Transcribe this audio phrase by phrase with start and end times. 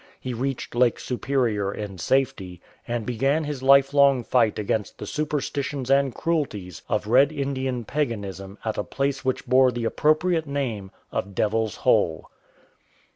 [0.19, 6.15] He reached Lake Superior in safety, and began his lifelong fight against the superstitions and
[6.15, 11.75] cruelties of Red Indian paganism at a place which bore the appropriate name of DeviPs
[11.85, 12.31] Hole.